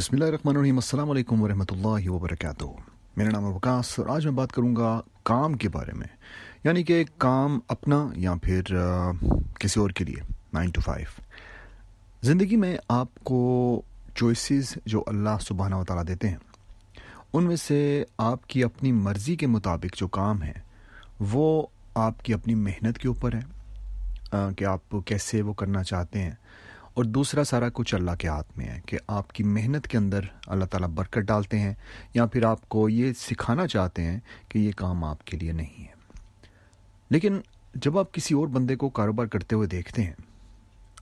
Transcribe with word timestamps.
بسم 0.00 0.16
اللہ 0.16 0.24
الرحمن 0.24 0.56
الرحیم، 0.56 0.74
السلام 0.74 1.10
علیکم 1.10 1.42
ورحمۃ 1.42 1.64
اللہ 1.70 2.08
وبرکاتہ۔ 2.08 2.64
میرا 3.16 3.30
نام 3.30 3.46
ہے 3.46 3.50
وکاس 3.50 3.98
اور 3.98 4.06
آج 4.06 4.26
میں 4.26 4.32
بات 4.32 4.52
کروں 4.52 4.76
گا 4.76 5.00
کام 5.22 5.54
کے 5.54 5.68
بارے 5.68 5.92
میں 5.92 6.06
یعنی 6.64 6.82
کہ 6.82 7.04
کام 7.18 7.58
اپنا 7.68 8.08
یا 8.16 8.34
پھر 8.42 8.62
کسی 9.58 9.80
اور 9.80 9.90
کے 9.90 10.04
لیے، 10.04 10.32
نائن 10.52 10.70
ٹو 10.70 10.80
فائیو۔ 10.80 11.20
زندگی 12.22 12.56
میں 12.56 12.76
آپ 12.88 13.24
کو 13.24 13.82
چوائسیز 14.14 14.74
جو 14.86 15.04
اللہ 15.06 15.36
سبحانہ 15.40 15.74
و 15.74 15.84
تعالیٰ 15.84 16.08
دیتے 16.08 16.28
ہیں، 16.28 16.36
ان 17.32 17.44
میں 17.44 17.56
سے 17.56 18.04
آپ 18.18 18.46
کی 18.46 18.64
اپنی 18.64 18.92
مرضی 18.92 19.36
کے 19.36 19.46
مطابق 19.46 19.96
جو 19.96 20.08
کام 20.08 20.42
ہے، 20.42 20.54
وہ 21.20 21.66
آپ 21.94 22.24
کی 22.24 22.34
اپنی 22.34 22.54
محنت 22.54 22.98
کے 22.98 23.08
اوپر 23.08 23.34
ہے۔ 23.34 23.60
کہ 24.56 24.64
آپ 24.64 24.94
کیسے 25.06 25.42
وہ 25.42 25.52
کرنا 25.52 25.82
چاہتے 25.82 26.22
ہیں۔ 26.22 26.32
اور 26.94 27.04
دوسرا 27.04 27.44
سارا 27.44 27.68
کچھ 27.72 27.94
اللہ 27.94 28.10
کے 28.18 28.28
ہاتھ 28.28 28.58
میں 28.58 28.66
ہے 28.66 28.80
کہ 28.86 28.98
آپ 29.06 29.32
کی 29.32 29.44
محنت 29.44 29.88
کے 29.88 29.98
اندر 29.98 30.20
اللہ 30.46 30.64
تعالیٰ 30.64 30.88
برکت 30.88 31.18
ڈالتے 31.18 31.58
ہیں 31.58 31.74
یا 32.14 32.26
پھر 32.26 32.44
آپ 32.44 32.68
کو 32.68 32.88
یہ 32.88 33.12
سکھانا 33.12 33.66
چاہتے 33.66 34.04
ہیں 34.04 34.20
کہ 34.48 34.58
یہ 34.58 34.72
کام 34.76 35.04
آپ 35.04 35.24
کے 35.24 35.36
لیے 35.36 35.52
نہیں 35.52 35.82
ہے۔ 35.82 35.94
لیکن 37.10 37.40
جب 37.74 37.98
آپ 37.98 38.12
کسی 38.12 38.34
اور 38.34 38.46
بندے 38.46 38.76
کو 38.76 38.88
کاروبار 38.88 39.26
کرتے 39.26 39.56
ہوئے 39.56 39.68
دیکھتے 39.68 40.02
ہیں، 40.02 40.14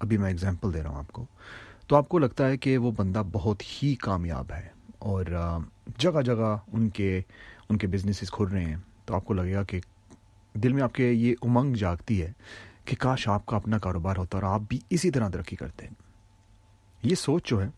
ابھی 0.00 0.16
میں 0.16 0.30
اگزامپل 0.30 0.74
دے 0.74 0.82
رہا 0.82 0.90
ہوں 0.90 0.96
آپ 0.96 1.12
کو، 1.12 1.26
تو 1.86 1.96
آپ 1.96 2.08
کو 2.08 2.18
لگتا 2.18 2.48
ہے 2.48 2.56
کہ 2.56 2.78
وہ 2.78 2.92
بندہ 2.96 3.22
بہت 3.32 3.62
ہی 3.62 3.94
کامیاب 3.94 4.52
ہے 4.52 4.68
اور 4.98 5.24
جگہ 5.98 6.22
جگہ 6.22 6.56
ان 6.72 6.88
کے 6.88 7.20
ان 7.68 7.78
کے 7.78 7.86
بزنسز 7.86 8.30
کھل 8.30 8.44
رہے 8.44 8.64
ہیں۔ 8.64 8.76
تو 9.04 9.14
آپ 9.14 9.24
کو 9.24 9.34
لگے 9.34 9.54
گا 9.54 9.62
کہ 9.62 9.80
دل 10.54 10.72
میں 10.72 10.82
آپ 10.82 10.94
کے 10.94 11.12
یہ 11.12 11.34
امنگ 11.42 11.74
جاگتی 11.74 12.22
ہے 12.22 12.32
کہ 12.88 12.96
کاش 12.98 13.26
آپ 13.28 13.44
کا 13.46 13.56
اپنا 13.56 13.78
کاروبار 13.78 14.16
ہوتا 14.16 14.38
اور 14.38 14.44
آپ 14.44 14.60
بھی 14.68 14.78
اسی 14.90 15.10
طرح 15.10 15.28
ترقی 15.28 15.56
کرتے۔ 15.56 15.86
ہیں 15.86 15.94
یہ 17.02 17.14
سوچ 17.14 17.48
جو 17.48 17.62
ہے، 17.62 17.68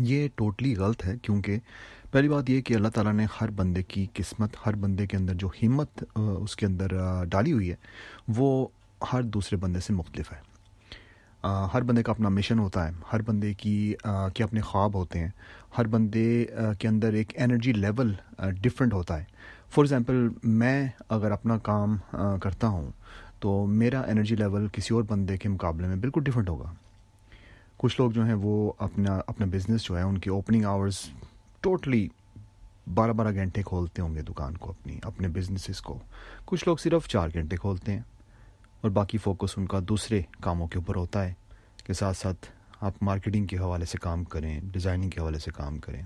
یہ 0.00 0.28
ٹوٹلی 0.34 0.74
غلط 0.76 1.04
ہے، 1.06 1.14
کیونکہ 1.22 1.58
پہلی 2.10 2.28
بات 2.28 2.50
یہ 2.50 2.60
کہ 2.60 2.74
اللہ 2.74 2.88
تعالیٰ 2.88 3.12
نے 3.12 3.26
ہر 3.40 3.50
بندے 3.50 3.82
کی 3.82 4.06
قسمت، 4.14 4.56
ہر 4.66 4.74
بندے 4.76 5.06
کے 5.06 5.16
اندر 5.16 5.34
جو 5.34 5.48
ہمت 5.62 6.04
اس 6.16 6.56
کے 6.56 6.66
اندر 6.66 6.88
ڈالی 7.24 7.52
ہوئی 7.52 7.70
ہے، 7.70 7.76
وہ 8.28 8.66
ہر 9.12 9.22
دوسرے 9.22 9.58
بندے 9.58 9.80
سے 9.80 9.92
مختلف 9.92 10.32
ہے۔ 10.32 10.40
ہر 11.74 11.82
بندے 11.82 12.02
کا 12.02 12.12
اپنا 12.12 12.28
مشن 12.28 12.58
ہوتا 12.58 12.86
ہے، 12.86 12.92
ہر 13.12 13.22
بندے 13.22 13.52
کی 13.54 13.94
کے 14.34 14.44
اپنے 14.44 14.60
خواب 14.60 14.94
ہوتے 14.94 15.18
ہیں، 15.18 15.30
ہر 15.78 15.86
بندے 15.86 16.44
کے 16.78 16.88
اندر 16.88 17.12
ایک 17.12 17.32
انرجی 17.36 17.72
لیول 17.72 18.12
ڈفرینٹ 18.62 18.92
ہوتا 18.92 19.18
ہے۔ 19.18 19.24
فار 19.70 19.84
ایگزامپل 19.84 20.28
میں 20.44 20.86
اگر 21.08 21.30
اپنا 21.30 21.58
کام 21.58 21.96
کرتا 22.42 22.68
ہوں 22.68 22.90
تو 23.42 23.66
میرا 23.66 24.00
انرجی 24.00 24.36
لیول 24.36 24.68
کسی 24.72 24.94
اور 24.94 25.02
بندے 25.02 25.36
کے 25.36 25.48
مقابلے 25.48 25.86
میں 25.86 25.96
بالکل 25.96 26.22
ڈفرینٹ 26.22 26.48
ہوگا۔ 26.48 26.72
کچھ 27.76 28.00
لوگ 28.00 28.10
جو 28.10 28.24
ہیں 28.24 28.34
وہ 28.34 28.72
اپنا 28.78 29.20
اپنا 29.26 29.46
بزنس 29.46 29.82
جو 29.82 29.96
ہے، 29.98 30.02
ان 30.02 30.18
کی 30.18 30.30
اوپننگ 30.30 30.64
آورز 30.64 30.98
ٹوٹلی 31.60 32.08
بارہ 32.94 33.12
بارہ 33.12 33.34
گھنٹے 33.34 33.62
کھولتے 33.62 34.02
ہوں 34.02 34.14
گے 34.14 34.22
دکان 34.22 34.56
کو 34.56 34.70
اپنی، 34.70 34.98
اپنے 35.02 35.28
بزنسز 35.28 35.80
کو۔ 35.80 35.98
کچھ 36.44 36.64
لوگ 36.66 36.76
صرف 36.76 37.08
چار 37.08 37.28
گھنٹے 37.34 37.56
کھولتے 37.56 37.92
ہیں 37.92 38.00
اور 38.80 38.90
باقی 38.90 39.18
فوکس 39.18 39.58
ان 39.58 39.66
کا 39.66 39.80
دوسرے 39.88 40.22
کاموں 40.40 40.66
کے 40.66 40.78
اوپر 40.78 40.96
ہوتا 40.96 41.24
ہے 41.24 41.32
کہ 41.84 41.92
ساتھ 41.92 42.16
ساتھ 42.16 42.46
آپ 42.80 42.92
مارکیٹنگ 43.02 43.46
کے 43.46 43.58
حوالے 43.58 43.84
سے 43.84 43.98
کام 43.98 44.24
کریں 44.24 44.60
ڈیزائننگ 44.64 45.10
کے 45.10 45.20
حوالے 45.20 45.38
سے 45.38 45.50
کام 45.50 45.78
کریں۔ 45.78 46.02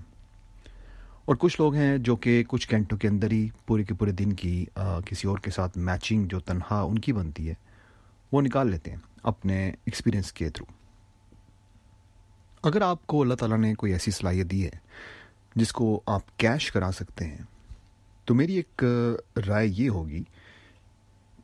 اور 1.27 1.35
کچھ 1.35 1.59
لوگ 1.61 1.73
ہیں 1.75 1.97
جو 1.97 2.15
کہ 2.15 2.43
کچھ 2.47 2.69
گھنٹوں 2.71 2.97
کے 2.97 3.07
اندر 3.07 3.31
ہی 3.31 3.47
پورے 3.65 3.83
کے 3.83 3.93
پورے 3.93 4.11
دن 4.11 4.33
کی 4.33 4.65
کسی 5.05 5.27
اور 5.27 5.37
کے 5.37 5.51
ساتھ 5.51 5.77
میچنگ 5.77 6.27
جو 6.27 6.39
تنہا 6.39 6.79
ان 6.81 6.99
کی 6.99 7.13
بنتی 7.13 7.49
ہے، 7.49 7.53
وہ 8.31 8.41
نکال 8.41 8.69
لیتے 8.71 8.91
ہیں 8.91 8.97
اپنے 9.23 9.57
ایکسپیرئنس 9.67 10.31
کے 10.33 10.49
تھرو 10.49 10.65
اگر 12.63 12.81
آپ 12.81 13.05
کو 13.07 13.21
اللہ 13.21 13.33
تعالیٰ 13.33 13.57
نے 13.57 13.73
کوئی 13.75 13.91
ایسی 13.93 14.11
صلاحیت 14.11 14.51
دی 14.51 14.63
ہے 14.65 14.77
جس 15.55 15.71
کو 15.73 15.99
آپ 16.05 16.37
کیش 16.39 16.71
کرا 16.71 16.91
سکتے 16.93 17.25
ہیں، 17.25 17.43
تو 18.27 18.35
میری 18.35 18.55
ایک 18.55 18.83
رائے 19.47 19.67
یہ 19.67 19.89
ہوگی 19.89 20.23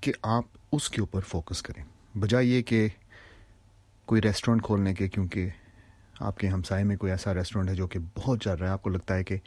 کہ 0.01 0.11
آپ 0.21 0.45
اس 0.71 0.89
کے 0.89 1.01
اوپر 1.01 1.21
فوکس 1.27 1.61
کریں۔ 1.61 1.83
بجائے 2.19 2.45
یہ 2.45 2.61
کہ 2.61 2.87
کوئی 4.07 4.21
ریسٹورینٹ 4.21 4.63
کھولنے 4.63 4.93
کے، 4.93 5.07
کیونکہ 5.07 5.49
آپ 6.19 6.37
کے 6.37 6.47
ہمسائے 6.47 6.83
میں 6.83 6.95
کوئی 6.97 7.11
ایسا 7.11 7.33
ریسٹورینٹ 7.33 7.69
ہے 7.69 7.75
جو 7.75 7.87
کہ 7.87 7.99
بہت 8.15 8.41
چل 8.43 8.55
رہا 8.55 8.67
ہے، 8.67 8.71
آپ 8.71 8.83
کو 8.83 8.89
لگتا 8.89 9.15
ہے 9.15 9.23
کہ 9.23 9.37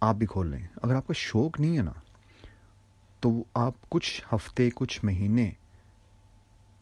آپ 0.00 0.14
بھی 0.14 0.26
کھول 0.26 0.50
لیں۔ 0.50 0.66
اگر 0.82 0.94
آپ 0.94 1.06
کا 1.06 1.12
شوق 1.16 1.60
نہیں 1.60 1.76
ہے 1.76 1.82
نا، 1.82 1.92
تو 3.20 3.44
آپ 3.54 3.74
کچھ 3.88 4.22
ہفتے، 4.32 4.68
کچھ 4.74 5.04
مہینے 5.04 5.50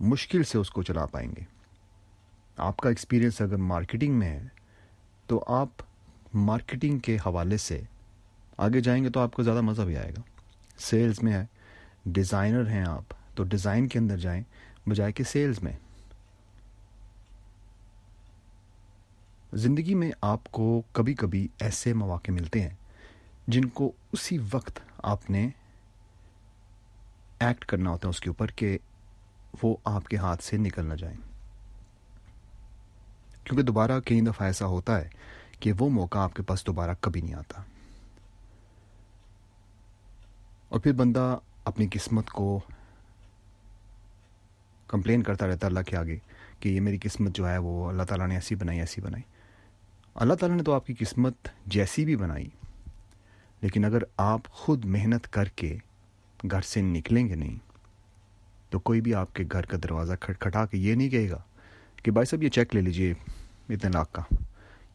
مشکل 0.00 0.42
سے 0.42 0.58
اس 0.58 0.70
کو 0.70 0.82
چلا 0.82 1.06
پائیں 1.06 1.30
گے۔ 1.36 1.42
آپ 2.56 2.76
کا 2.76 2.88
ایکسپیرئنس 2.88 3.40
اگر 3.40 3.56
مارکیٹنگ 3.56 4.14
میں 4.14 4.28
ہے، 4.28 4.42
تو 5.26 5.44
آپ 5.46 5.68
مارکیٹنگ 6.34 6.98
کے 6.98 7.16
حوالے 7.16 7.56
سے 7.56 7.80
آگے 8.58 8.80
جائیں 8.80 9.04
گے 9.04 9.10
تو 9.10 9.20
آپ 9.20 9.32
کو 9.32 9.42
زیادہ 9.42 9.60
مزہ 9.60 9.82
بھی 9.82 9.96
آئے 9.96 10.10
گا۔ 10.10 10.20
سیلز 10.78 11.22
میں 11.22 11.32
ہے 11.32 11.44
ڈیزائنر 12.06 12.68
ہیں 12.68 12.84
آپ، 12.88 13.14
تو 13.34 13.44
ڈیزائن 13.44 13.88
کے 13.88 13.98
اندر 13.98 14.18
جائیں، 14.18 14.42
بجائے 14.88 15.12
کہ 15.12 15.24
سیلز 15.24 15.62
میں۔ 15.62 15.72
زندگی 19.52 19.94
میں 19.94 20.12
آپ 20.20 20.44
کو 20.44 20.82
کبھی 20.92 21.14
کبھی 21.14 21.48
ایسے 21.60 21.92
مواقع 21.92 22.30
ملتے 22.30 22.62
ہیں 22.62 22.74
جن 23.46 23.64
کو 23.64 23.92
اسی 24.12 24.38
وقت 24.52 24.80
آپ 25.02 25.30
نے 25.30 25.48
ایکٹ 27.38 27.64
کرنا 27.64 27.90
ہوتا 27.90 28.08
ہے 28.08 28.10
اس 28.10 28.20
کے 28.20 28.30
اوپر 28.30 28.46
کہ 28.46 28.78
وہ 29.62 29.76
آپ 29.84 30.06
کے 30.06 30.16
ہاتھ 30.16 30.44
سے 30.44 30.56
نکل 30.56 30.86
نہ 30.86 30.94
جائیں۔ 30.94 31.16
کیونکہ 33.44 33.62
دوبارہ 33.62 34.00
کئی 34.00 34.20
دفعہ 34.20 34.46
ایسا 34.46 34.66
ہوتا 34.66 35.00
ہے 35.00 35.08
کہ 35.60 35.72
وہ 35.78 35.90
موقع 35.90 36.18
آپ 36.18 36.34
کے 36.34 36.42
پاس 36.42 36.66
دوبارہ 36.66 36.90
کبھی 37.00 37.20
نہیں 37.20 37.34
آتا۔ 37.34 37.62
اور 40.68 40.80
پھر 40.80 40.92
بندہ 40.92 41.38
اپنی 41.64 41.86
قسمت 41.92 42.30
کو 42.30 42.60
کمپلین 44.86 45.22
کرتا 45.22 45.46
رہتا 45.46 45.66
اللہ 45.66 45.80
کے 45.80 45.96
آگے 45.96 46.18
کہ 46.60 46.68
یہ 46.68 46.80
میری 46.80 46.98
قسمت 47.02 47.36
جو 47.36 47.48
ہے 47.48 47.58
وہ 47.58 47.88
اللہ 47.88 48.02
تعالیٰ 48.02 48.26
نے 48.28 48.34
ایسی 48.34 48.54
بنائی 48.54 48.80
ایسی 48.80 49.00
بنائی۔ 49.00 49.22
اللہ 50.14 50.34
تعالیٰ 50.34 50.56
نے 50.56 50.62
تو 50.62 50.72
آپ 50.74 50.86
کی 50.86 50.94
قسمت 50.94 51.34
جیسی 51.66 52.04
بھی 52.04 52.16
بنائی 52.16 52.48
لیکن 53.64 53.84
اگر 53.84 54.02
آپ 54.16 54.40
خود 54.50 54.84
محنت 54.84 55.32
کر 55.32 55.44
کے 55.44 55.76
گھر 56.50 56.60
سے 56.60 56.80
نکلیں 56.80 57.28
گے 57.28 57.34
نہیں، 57.34 57.58
تو 58.70 58.78
کوئی 58.78 59.00
بھی 59.00 59.14
آپ 59.14 59.34
کے 59.34 59.44
گھر 59.52 59.66
کا 59.66 59.76
دروازہ 59.82 60.12
کھٹکھٹا 60.20 60.66
کے 60.66 60.78
یہ 60.78 60.94
نہیں 60.94 61.10
کہے 61.10 61.30
گا 61.30 61.42
کہ 62.02 62.10
بھائی 62.10 62.26
صاحب 62.26 62.42
یہ 62.42 62.48
چیک 62.48 62.74
لے 62.74 62.80
لیجیے 62.80 63.14
اتنے 63.68 63.90
لاکھ 63.94 64.08
کا، 64.12 64.22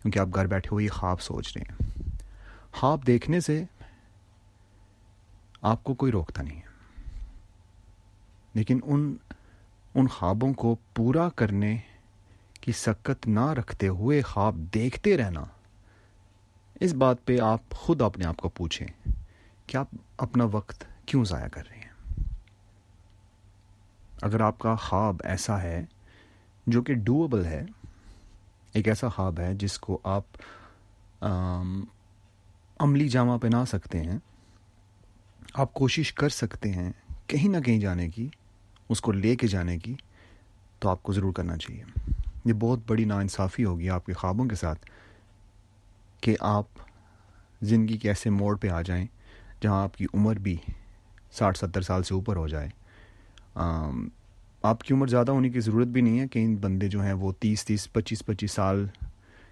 کیونکہ 0.02 0.20
آپ 0.20 0.28
گھر 0.36 0.48
بیٹھے 0.48 0.70
ہوئے 0.72 0.88
خواب 0.88 1.22
سوچ 1.22 1.58
رہے 1.58 1.66
ہیں۔ 1.70 2.02
خواب 2.72 3.08
دیکھنے 3.08 3.40
سے 3.40 3.64
آپ 5.62 5.84
کو 5.84 5.94
کوئی 5.94 6.12
روکتا 6.12 6.42
نہیں 6.42 6.58
ہے۔ 6.58 6.70
لیکن 8.54 8.80
ان 8.84 9.16
ان 9.96 10.08
خوابوں 10.08 10.54
کو 10.54 10.76
پورا 10.94 11.30
کرنے 11.30 11.78
کی 12.62 12.72
سکت 12.72 13.28
نہ 13.28 13.52
رکھتے 13.52 13.88
ہوئے 13.88 14.22
خواب 14.22 14.56
دیکھتے 14.74 15.18
رہنا 15.18 15.44
اس 16.80 16.94
بات 16.94 17.26
پہ 17.26 17.40
آپ 17.40 17.70
خود 17.72 18.02
اپنے 18.02 18.26
آپ 18.26 18.38
کو 18.38 18.50
پوچھیں 18.50 18.88
کہ 19.68 19.78
آپ 19.78 19.88
اپنا 20.18 20.44
وقت 20.52 20.84
کیوں 21.06 21.26
ضائع 21.26 21.48
کر 21.48 21.68
رہے 21.70 21.78
ہیں؟ 21.78 22.24
اگر 24.22 24.40
آپ 24.40 24.60
کا 24.60 24.76
خواب 24.76 25.22
ایسا 25.24 25.62
ہے 25.62 25.86
جو 26.68 26.82
کہ 26.82 26.94
ڈوبل 26.94 27.46
ہے، 27.46 27.66
ایک 28.74 28.88
ایسا 28.88 29.10
خواب 29.10 29.40
ہے 29.40 29.54
جس 29.54 29.78
کو 29.80 30.00
آپ 30.04 30.24
عملی 32.80 33.10
جامع 33.10 33.38
پہنا 33.38 33.66
سکتے 33.66 34.02
ہیں، 34.02 34.18
آپ 35.54 35.74
کوشش 35.74 36.14
کر 36.14 36.30
سکتے 36.30 36.72
ہیں 36.72 36.92
کہیں 37.28 37.50
نہ 37.50 37.58
کہیں 37.60 37.80
جانے 37.80 38.10
کی، 38.10 38.28
اس 38.90 39.02
کو 39.02 39.12
لے 39.12 39.36
کے 39.36 39.48
جانے 39.48 39.78
کی، 39.80 39.96
تو 40.80 40.90
آپ 40.90 41.04
کو 41.04 41.14
ضرور 41.14 41.34
کرنا 41.34 41.58
چاہیے۔ 41.58 41.84
یہ 42.46 42.54
بہت 42.54 42.80
بڑی 42.88 43.06
ناانصافی 43.06 43.66
ہوگی 43.66 43.90
آپ 43.90 44.06
کے 44.06 44.14
خوابوں 44.14 44.46
کے 44.46 44.56
ساتھ۔ 44.56 44.86
کہ 46.22 46.36
آپ 46.40 46.66
زندگی 47.62 47.98
کے 47.98 48.08
ایسے 48.08 48.30
موڑ 48.30 48.58
پہ 48.58 48.70
آ 48.70 48.82
جائیں 48.82 49.08
جہاں 49.62 49.84
آپ 49.84 49.98
کی 49.98 50.06
عمر 50.14 50.36
بھی 50.36 50.58
ساٹھ 51.32 51.58
ستر 51.58 51.82
سال 51.82 52.04
سے 52.04 52.14
اوپر 52.14 52.36
ہو 52.36 52.48
جائے۔ 52.48 52.70
آپ 54.64 54.84
کی 54.84 54.94
عمر 54.94 55.08
زیادہ 55.08 55.32
ہونے 55.32 55.50
کی 55.50 55.60
ضرورت 55.60 55.88
بھی 55.88 56.02
نہیں 56.02 56.20
ہے 56.20 56.28
کہ 56.28 56.40
ان 56.40 56.56
بندے 56.56 56.88
جو 56.88 57.02
ہیں 57.02 57.14
وہ 57.14 57.32
تیس 57.40 57.66
تیس 57.66 57.94
پچیس 57.94 58.26
پچیس 58.26 58.52
سال 58.52 58.88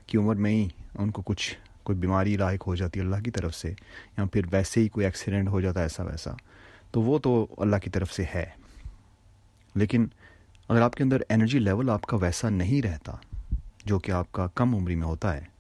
کی 0.08 0.18
عمر 0.18 0.36
میں 0.36 0.52
ہی 0.52 0.68
ان 0.96 1.12
کو 1.12 1.22
کچھ 1.22 1.58
کوئی 1.84 1.98
بیماری 1.98 2.38
لاحق 2.38 2.68
ہو 2.68 2.76
جاتی 2.76 3.00
ہے 3.00 3.06
اللہ 3.06 3.16
کی 3.16 3.32
طرف 3.32 3.56
سے 3.56 3.74
یا 4.18 4.26
پھر 4.26 4.42
ویسے 4.52 4.82
ہی 4.82 4.88
کوئی 4.88 5.06
ایکسیڈنٹ 5.06 5.48
ہو 5.48 5.62
جاتا 5.62 5.80
ہے 5.80 5.86
ایسا 5.86 6.04
ویسا۔ 6.04 6.32
تو 6.92 7.02
وہ 7.02 7.20
تو 7.20 7.48
اللہ 7.58 7.76
کی 7.76 7.90
طرف 7.90 8.14
سے 8.14 8.24
ہے۔ 8.36 8.46
لیکن 9.76 10.08
اگر 10.70 10.82
آپ 10.82 10.96
کے 10.96 11.04
اندر 11.04 11.22
انرجی 11.30 11.60
لیول 11.60 11.90
آپ 11.90 12.02
کا 12.02 12.18
ویسا 12.18 12.50
نہیں 12.50 12.82
رہتا 12.82 13.16
جو 13.86 14.00
کہ 14.00 14.12
آپ 14.12 14.32
کا 14.32 14.48
کم 14.48 14.76
عمری 14.76 14.96
میں 14.96 15.08
ہوتا 15.08 15.38
ہے 15.38 15.57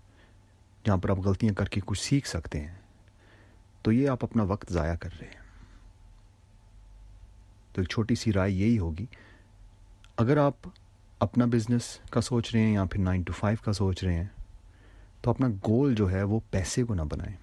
جہاں 0.88 0.98
پر 0.98 1.10
آپ 1.10 1.19
غلطیاں 1.19 1.54
کر 1.54 1.66
کے 1.66 1.81
کچھ 1.86 2.01
سیکھ 2.01 2.28
سکتے 2.28 2.60
ہیں، 2.60 2.75
تو 3.81 3.92
یہ 3.92 4.10
آپ 4.10 4.24
اپنا 4.24 4.44
وقت 4.44 4.72
ضائع 4.74 4.95
کر 4.95 5.10
رہے 5.19 5.28
ہیں۔ 5.28 5.45
تو 7.74 7.81
ایک 7.81 7.89
چھوٹی 7.89 8.16
سی 8.16 8.34
رائے 8.34 8.51
یہی 8.51 8.78
ہوگی، 8.80 9.06
اگر 10.18 10.38
آپ 10.38 10.68
اپنا 11.19 11.45
بزنس 11.45 11.98
کا 12.12 12.22
سوچ 12.22 12.51
رہے 12.54 12.62
ہیں 12.62 12.74
یا 12.74 12.86
پھر 12.86 13.00
نائن 13.00 13.22
ٹو 13.22 13.34
فائیو 13.34 13.57
کا 13.63 13.74
سوچ 13.74 14.04
رہے 14.04 14.13
ہیں، 14.13 14.28
تو 15.22 15.30
اپنا 15.30 15.48
گول 15.68 15.95
جو 15.95 16.10
ہے 16.12 16.24
وہ 16.24 16.39
پیسے 16.51 16.84
کو 16.84 16.94
نہ 16.94 17.01
بنائیں۔ 17.01 17.36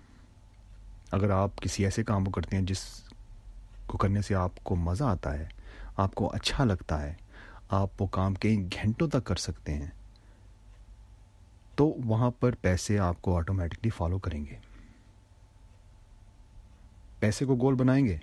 اگر 1.10 1.30
آپ 1.30 1.60
کسی 1.60 1.84
ایسے 1.84 2.04
کام 2.04 2.24
کو 2.24 2.30
کرتے 2.30 2.56
ہیں 2.56 2.64
جس 2.64 2.82
کو 3.86 3.98
کرنے 3.98 4.22
سے 4.22 4.34
آپ 4.34 4.62
کو 4.62 4.76
مزہ 4.76 5.04
آتا 5.04 5.38
ہے، 5.38 5.46
آپ 5.96 6.14
کو 6.14 6.32
اچھا 6.32 6.64
لگتا 6.64 7.02
ہے، 7.02 7.12
آپ 7.68 8.02
وہ 8.02 8.06
کام 8.06 8.34
کئی 8.34 8.56
گھنٹوں 8.72 9.08
تک 9.08 9.24
کر 9.24 9.36
سکتے 9.36 9.74
ہیں 9.74 9.90
تو 11.76 11.96
وہاں 12.04 12.30
پر 12.30 12.54
پیسے 12.54 12.98
آپ 12.98 13.22
کو 13.22 13.36
آٹومیٹکلی 13.36 13.90
فالو 13.90 14.18
کریں 14.18 14.46
گے۔ 14.46 14.56
پیسے 17.18 17.44
کو 17.44 17.56
گول 17.56 17.74
بنائیں 17.74 18.06
گے۔ 18.06 18.16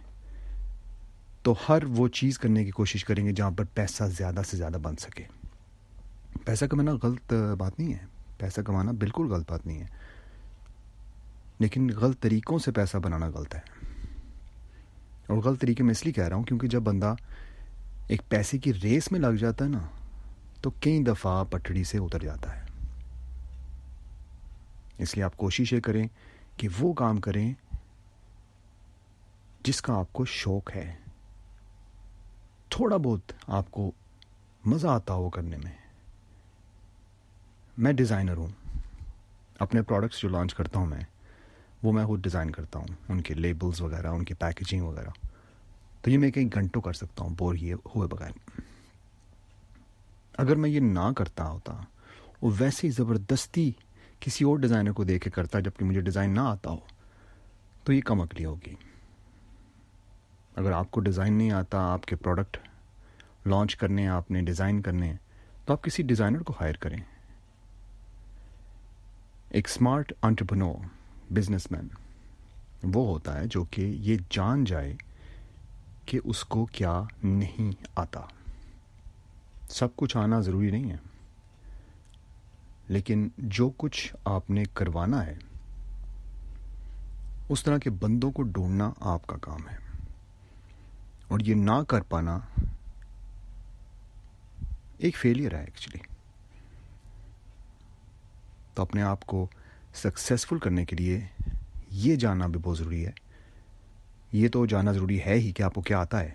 تو 1.44 1.54
ہر 1.70 1.84
وہ 1.84 2.08
چیز 2.08 2.40
کرنے 2.40 2.66
کی 2.66 2.72
کوشش 2.72 3.06
کریں 3.06 3.26
گے 3.26 3.32
جہاں 3.32 3.52
پر 3.52 3.64
پیسہ 3.74 4.04
زیادہ 4.04 4.42
سے 4.50 4.58
زیادہ 4.58 4.78
بن 4.82 4.96
سکے۔ 4.96 5.24
پیسہ 6.46 6.66
کمانا 6.66 6.92
غلط 7.04 7.34
بات 7.58 7.80
نہیں 7.80 7.94
ہے۔ 7.94 8.00
پیسہ 8.38 8.62
کمانا 8.62 8.92
بالکل 8.92 9.28
غلط 9.28 9.52
بات 9.52 9.66
نہیں 9.66 9.80
ہے۔ 9.80 9.86
لیکن 11.60 11.90
غلط 11.96 12.20
طریقوں 12.20 12.60
سے 12.60 12.72
پیسہ 12.72 12.98
بنانا 12.98 13.28
غلط 13.28 13.56
ہے۔ 13.56 13.60
اور 15.28 15.38
غلط 15.38 15.62
طریقے 15.62 15.84
میں 15.84 15.92
اس 15.92 16.04
لیے 16.04 16.14
کہہ 16.14 16.28
رہا 16.28 16.36
ہوں 16.36 16.44
کیونکہ 16.44 16.68
جب 16.68 16.80
بندہ 16.80 17.14
ایک 18.08 18.22
پیسے 18.30 18.58
کی 18.58 18.74
ریس 18.74 19.12
میں 19.12 19.20
لگ 19.20 19.36
جاتا 19.40 19.66
ہے 19.66 19.70
نا، 19.70 19.80
تو 20.62 20.70
کئی 20.70 21.04
دفعہ 21.04 21.44
پٹڑی 21.44 21.84
سے 21.84 21.98
اتر 21.98 22.20
جاتا 22.20 22.56
ہے۔ 22.56 22.61
اس 24.98 25.16
لیے 25.16 25.24
آپ 25.24 25.38
کوشش 25.38 25.74
یہ 25.74 25.80
کریں 25.80 26.08
کہ 26.58 26.68
وہ 26.80 26.94
کام 26.94 27.20
کریں 27.20 27.54
جس 29.64 29.82
کا 29.82 30.00
آپ 30.00 30.14
کو 30.14 30.26
شوق 30.26 30.76
ہے۔ 30.76 30.96
تھوڑا 32.70 32.98
بہت 32.98 33.32
آپ 33.48 33.72
کو 33.72 33.92
مزہ 34.66 34.88
آتا 34.88 35.14
ہو 35.14 35.30
کرنے 35.30 35.58
میں۔ 35.58 35.72
میں 37.78 37.94
ڈیزائنر 37.94 38.38
ہوں۔ 38.38 38.48
اپنے 39.60 39.82
پروڈکٹس 39.82 40.22
جو 40.22 40.30
لانچ 40.30 40.54
کرتا 40.54 40.80
ہوں 40.80 40.86
میں، 40.86 41.02
وہ 41.84 41.92
میں 41.92 42.06
خود 42.06 42.24
ڈیزائن 42.24 42.52
کرتا 42.52 42.80
ہوں۔ 42.80 42.88
ان 43.10 43.22
کے 43.22 43.34
لیبلز 43.34 43.82
وغیرہ، 43.82 44.08
ان 44.08 44.26
کی 44.26 44.34
پیکیجنگ 44.34 44.82
وغیرہ۔ 44.82 45.10
تو 46.02 46.10
یہ 46.10 46.18
میں 46.18 46.32
کئی 46.32 46.48
گھنٹوں 46.54 46.82
کر 46.82 46.94
سکتا 46.94 47.24
ہوں 47.24 47.36
بور 47.38 47.56
ہی 47.56 47.74
ہوئے 47.74 48.08
بغیر۔ 48.08 48.32
اگر 50.38 50.56
میں 50.56 50.70
یہ 50.70 50.80
نہ 50.80 51.12
کرتا 51.18 51.50
ہوتا، 51.50 51.82
وہ 52.42 52.52
ویسے 52.60 52.88
ہی 52.88 52.92
زبردستی 52.92 53.72
کسی 54.22 54.46
اور 54.46 54.58
ڈیزائنر 54.58 54.92
کو 54.92 55.04
دیکھ 55.04 55.24
کے 55.24 55.30
کرتا 55.30 55.60
جبکہ 55.60 55.86
مجھے 55.86 56.02
ڈیزائن 56.02 56.34
نہ 56.34 56.40
آتا 56.40 56.70
ہو، 56.70 56.78
تو 57.84 57.94
یہ 57.94 58.02
کم 58.02 58.22
اکلی 58.22 58.46
ہوگی۔ 58.46 58.76
اگر 60.56 60.72
آپ 60.72 60.92
کو 60.92 61.00
ڈیزائن 61.00 61.34
نہیں 61.34 61.52
آتا، 61.52 61.94
آپ 61.94 62.06
کے 62.06 62.16
پروڈکٹ 62.16 62.58
لانچ 63.46 63.76
کرنے، 63.76 64.08
آپ 64.08 64.32
نے 64.32 64.42
ڈیزائن 64.42 64.82
کرنے، 64.82 65.14
تو 65.66 65.74
آپ 65.74 65.84
کسی 65.84 66.04
ڈیزائنر 66.04 66.44
کو 66.44 66.54
ہائر 66.62 66.74
کریں۔ 66.74 66.98
ایک 69.50 69.68
اسمارٹ 69.68 70.14
انٹرپنو 70.22 70.74
بزنس 71.30 71.72
مین 71.72 71.88
وہ 72.84 73.08
ہوتا 73.08 73.40
ہے 73.40 73.48
جو 73.48 73.64
کہ 73.64 73.82
یہ 73.82 74.18
جان 74.30 74.64
جائے 74.64 74.96
کہ 76.06 76.20
اس 76.24 76.44
کو 76.44 76.66
کیا 76.66 77.04
نہیں 77.24 77.84
آتا۔ 77.96 78.22
سب 79.70 79.96
کچھ 79.96 80.18
آنا 80.18 80.40
ضروری 80.40 80.72
نہیں 80.72 80.92
ہے۔ 80.92 81.11
لیکن 82.92 83.30
جو 83.38 83.72
کچھ 83.78 84.16
آپ 84.26 84.50
نے 84.50 84.64
کروانا 84.74 85.26
ہے، 85.26 85.36
اس 87.50 87.64
طرح 87.64 87.78
کے 87.78 87.90
بندوں 87.90 88.32
کو 88.32 88.44
ڈھونڈنا 88.44 88.92
آپ 89.00 89.28
کا 89.28 89.38
کام 89.42 89.70
ہے۔ 89.70 89.76
اور 91.28 91.40
یہ 91.40 91.56
نہ 91.56 91.84
کر 91.88 92.02
پانا 92.02 92.40
ایک 94.98 95.18
فیلئر 95.18 95.54
ہے 95.54 95.60
ایکچولی 95.60 96.16
تو 98.74 98.82
اپنے 98.82 99.02
آپ 99.02 99.26
کو 99.26 99.48
سکسیزفل 99.94 100.60
کرنے 100.60 100.86
کے 100.86 100.96
لیے 100.96 101.26
یہ 101.90 102.16
جاننا 102.16 102.48
بھی 102.48 102.60
بہت 102.64 102.78
ضروری 102.78 103.06
ہے۔ 103.06 103.12
یہ 104.32 104.50
تو 104.50 104.66
جاننا 104.66 104.92
ضروری 104.92 105.20
ہے 105.26 105.34
ہی 105.34 105.52
کہ 105.52 105.64
آپ 105.64 105.74
کو 105.74 105.82
کیا 105.82 106.00
آتا 106.00 106.20
ہے۔ 106.20 106.32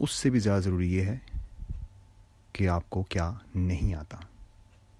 اس 0.00 0.10
سے 0.10 0.30
بھی 0.30 0.38
زیادہ 0.38 0.62
ضروری 0.62 0.94
یہ 0.94 1.02
ہے 1.02 1.18
کہ 2.52 2.68
آپ 2.68 2.90
کو 2.90 3.02
کیا 3.02 3.32
نہیں 3.54 3.94
آتا۔ 3.94 4.16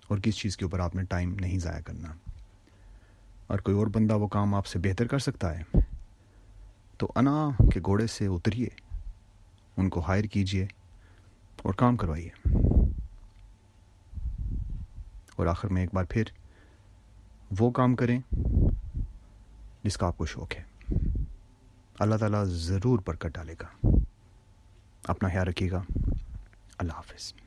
اور 0.08 0.18
کس 0.18 0.36
چیز 0.36 0.56
کے 0.56 0.64
اوپر 0.64 0.80
آپ 0.80 0.94
نے 0.94 1.02
ٹائم 1.02 1.36
نہیں 1.40 1.58
ضائع 1.58 1.80
کرنا؟ 1.80 2.08
اور 3.46 3.58
کوئی 3.58 3.76
اور 3.76 3.86
بندہ 3.86 4.14
وہ 4.14 4.26
کام 4.26 4.54
آپ 4.54 4.66
سے 4.66 4.78
بہتر 4.78 5.06
کر 5.06 5.18
سکتا 5.18 5.58
ہے؟ 5.58 5.78
تو 6.98 7.12
انا 7.16 7.48
کے 7.74 7.80
گھوڑے 7.80 8.06
سے 8.06 8.26
اتریے، 8.26 8.68
ان 9.76 9.88
کو 9.88 10.00
ہائر 10.00 10.24
کیجیے 10.24 10.64
اور 11.62 11.74
کام 11.74 11.96
کروائیے۔ 11.96 12.30
اور 15.36 15.46
آخر 15.46 15.68
میں 15.68 15.82
ایک 15.82 15.94
بار 15.94 16.04
پھر 16.10 16.24
وہ 17.58 17.70
کام 17.70 17.96
کریں 17.96 18.20
جس 19.84 19.96
کا 19.96 20.06
آپ 20.06 20.18
کو 20.18 20.26
شوق 20.26 20.54
ہے۔ 20.56 20.62
اللہ 21.98 22.14
تعالیٰ 22.14 22.44
ضرور 22.44 22.98
برکت 23.06 23.26
ڈالے 23.26 23.54
گا۔ 23.60 23.86
اپنا 25.04 25.28
خیال 25.28 25.48
رکھیے 25.48 25.70
گا۔ 25.70 25.82
اللہ 26.78 26.92
حافظ۔ 26.92 27.43